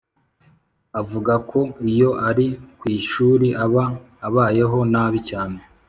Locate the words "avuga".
0.99-1.33